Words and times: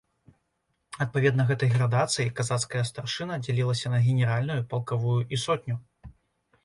Адпаведна 1.03 1.43
гэтай 1.51 1.69
градацыі, 1.75 2.25
казацкая 2.39 2.83
старшына 2.93 3.33
дзялілася 3.45 3.87
на 3.97 4.01
генеральную, 4.09 4.59
палкавую 4.73 5.19
і 5.35 5.41
сотню. 5.47 5.75